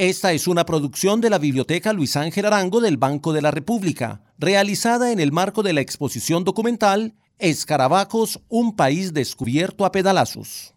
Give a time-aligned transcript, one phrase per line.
[0.00, 4.22] Esta es una producción de la Biblioteca Luis Ángel Arango del Banco de la República,
[4.38, 10.72] realizada en el marco de la exposición documental Escarabajos, un país descubierto a pedalazos.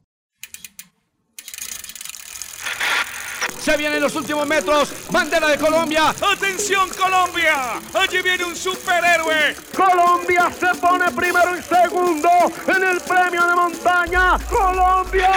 [3.62, 4.94] Se vienen los últimos metros.
[5.10, 6.10] Bandera de Colombia.
[6.10, 7.80] ¡Atención, Colombia!
[7.94, 9.56] Allí viene un superhéroe.
[9.74, 12.30] Colombia se pone primero y segundo
[12.68, 14.38] en el premio de montaña.
[14.50, 15.32] ¡Colombia!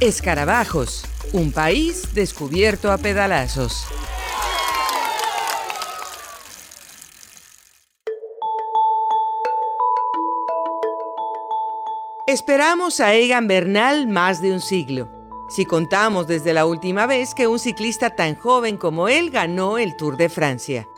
[0.00, 3.86] Escarabajos, un país descubierto a pedalazos.
[12.26, 15.20] Esperamos a Egan Bernal más de un siglo
[15.50, 19.96] si contamos desde la última vez que un ciclista tan joven como él ganó el
[19.96, 20.88] Tour de Francia.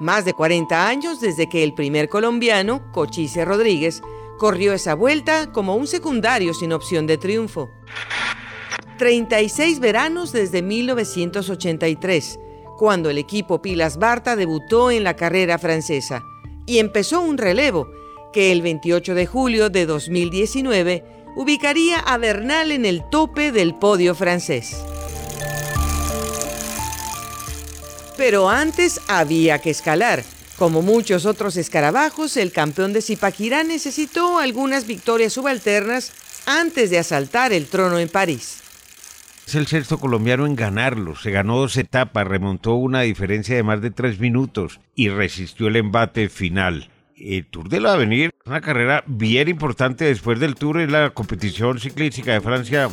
[0.00, 4.02] Más de 40 años desde que el primer colombiano, Cochise Rodríguez,
[4.38, 7.70] corrió esa vuelta como un secundario sin opción de triunfo.
[8.96, 12.38] 36 veranos desde 1983,
[12.78, 16.22] cuando el equipo Pilas Barta debutó en la carrera francesa,
[16.66, 17.88] y empezó un relevo
[18.32, 21.04] que el 28 de julio de 2019
[21.36, 24.76] ubicaría a Bernal en el tope del podio francés.
[28.16, 30.24] Pero antes había que escalar.
[30.56, 36.12] Como muchos otros escarabajos, el campeón de Zipaquirá necesitó algunas victorias subalternas
[36.46, 38.58] antes de asaltar el trono en París.
[39.46, 41.16] Es el sexto colombiano en ganarlo.
[41.16, 45.76] Se ganó dos etapas, remontó una diferencia de más de tres minutos y resistió el
[45.76, 50.90] embate final el Tour de la Avenir, una carrera bien importante después del Tour, es
[50.90, 52.90] la competición ciclística de Francia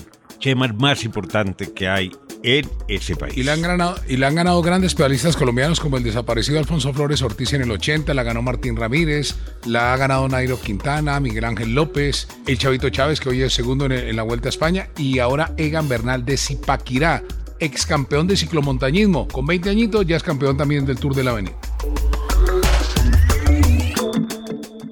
[0.78, 2.12] más importante que hay
[2.44, 3.38] en ese país.
[3.38, 6.92] Y le, han ganado, y le han ganado grandes pedalistas colombianos como el desaparecido Alfonso
[6.94, 11.46] Flores Ortiz en el 80, la ganó Martín Ramírez, la ha ganado Nairo Quintana, Miguel
[11.46, 14.90] Ángel López, el Chavito Chávez que hoy es segundo en, en la Vuelta a España
[14.98, 17.24] y ahora Egan Bernal de Zipaquirá,
[17.60, 21.32] ex campeón de ciclomontañismo, con 20 añitos ya es campeón también del Tour de la
[21.32, 21.56] Avenida.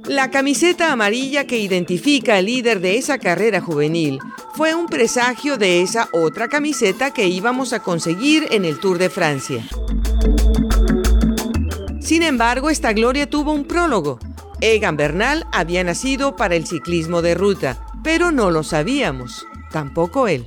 [0.05, 4.19] La camiseta amarilla que identifica al líder de esa carrera juvenil
[4.59, 9.09] fue un presagio de esa otra camiseta que íbamos a conseguir en el Tour de
[9.09, 9.65] Francia.
[12.01, 14.19] Sin embargo, esta gloria tuvo un prólogo.
[14.59, 20.45] Egan Bernal había nacido para el ciclismo de ruta, pero no lo sabíamos, tampoco él.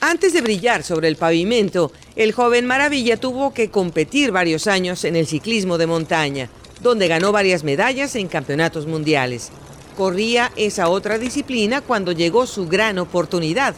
[0.00, 5.16] Antes de brillar sobre el pavimento, el joven Maravilla tuvo que competir varios años en
[5.16, 6.48] el ciclismo de montaña,
[6.80, 9.52] donde ganó varias medallas en campeonatos mundiales.
[9.98, 13.74] Corría esa otra disciplina cuando llegó su gran oportunidad.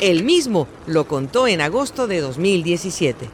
[0.00, 3.26] Él mismo lo contó en agosto de 2017.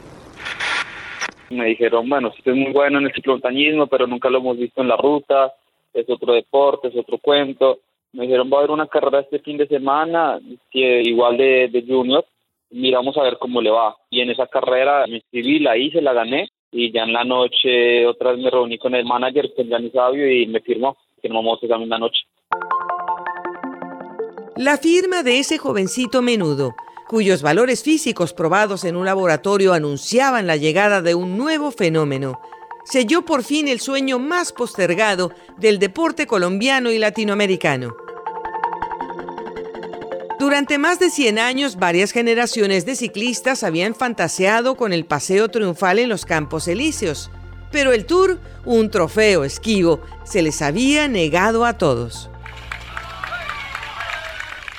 [1.51, 4.81] Me dijeron, bueno, usted es muy bueno en el ciclomontañismo, pero nunca lo hemos visto
[4.81, 5.53] en la ruta,
[5.93, 7.77] es otro deporte, es otro cuento.
[8.11, 10.39] Me dijeron, va a haber una carrera este fin de semana,
[10.71, 12.25] que igual de, de junior,
[12.71, 13.95] miramos a ver cómo le va.
[14.09, 18.07] Y en esa carrera me inscribí, la hice, la gané y ya en la noche
[18.07, 21.77] otra vez me reuní con el manager, con Gianni Sabio y me firmó, firmamos esa
[21.77, 22.21] misma noche.
[24.57, 26.75] La firma de ese jovencito menudo,
[27.07, 32.37] cuyos valores físicos probados en un laboratorio anunciaban la llegada de un nuevo fenómeno,
[32.83, 37.95] selló por fin el sueño más postergado del deporte colombiano y latinoamericano.
[40.37, 45.97] Durante más de 100 años, varias generaciones de ciclistas habían fantaseado con el paseo triunfal
[45.97, 47.31] en los Campos Elíseos,
[47.71, 52.30] pero el Tour, un trofeo esquivo, se les había negado a todos.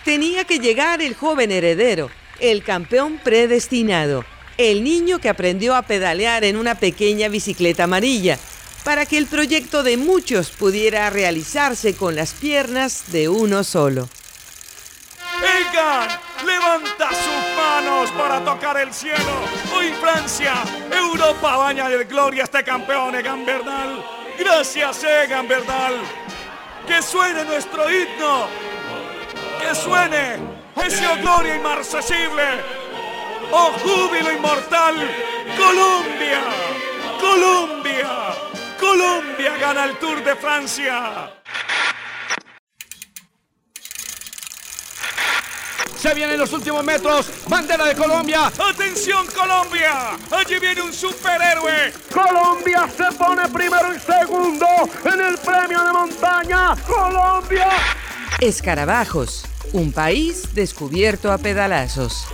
[0.04, 4.24] Tenía que llegar el joven heredero, el campeón predestinado,
[4.58, 8.38] el niño que aprendió a pedalear en una pequeña bicicleta amarilla,
[8.84, 14.08] para que el proyecto de muchos pudiera realizarse con las piernas de uno solo.
[15.42, 16.08] Egan
[16.44, 19.46] levanta sus manos para tocar el cielo.
[19.74, 20.54] Hoy Francia,
[20.90, 24.04] Europa baña de gloria este campeón Egan Bernal.
[24.38, 25.94] Gracias Egan Bernal.
[26.86, 28.48] Que suene nuestro himno.
[29.62, 30.38] Que suene
[30.84, 32.42] ese oh gloria inmarcesible.
[33.52, 34.94] Oh júbilo inmortal.
[35.56, 36.40] Colombia.
[37.20, 38.08] Colombia.
[38.78, 41.30] Colombia gana el Tour de Francia.
[45.96, 47.30] Se vienen los últimos metros.
[47.48, 48.46] Bandera de Colombia.
[48.46, 50.18] ¡Atención Colombia!
[50.32, 51.92] Allí viene un superhéroe.
[52.12, 54.66] Colombia se pone primero y segundo
[55.04, 56.74] en el premio de montaña.
[56.84, 57.68] Colombia.
[58.40, 59.44] Escarabajos.
[59.74, 62.26] Un país descubierto a pedalazos.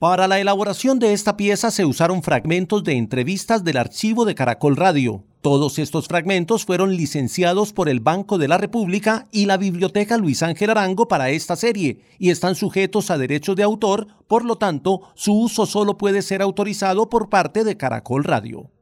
[0.00, 4.74] Para la elaboración de esta pieza se usaron fragmentos de entrevistas del archivo de Caracol
[4.76, 10.16] Radio Todos estos fragmentos fueron licenciados por el Banco de la República y la Biblioteca
[10.16, 14.56] Luis Ángel Arango para esta serie y están sujetos a derechos de autor, por lo
[14.56, 18.70] tanto, su uso solo puede ser autorizado por parte de Caracol Radio.